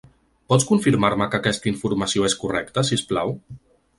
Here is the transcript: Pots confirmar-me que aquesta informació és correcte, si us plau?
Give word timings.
Pots 0.53 0.63
confirmar-me 0.69 1.27
que 1.35 1.41
aquesta 1.41 1.69
informació 1.73 2.25
és 2.31 2.37
correcte, 2.45 2.87
si 2.89 3.01
us 3.01 3.07
plau? 3.13 3.35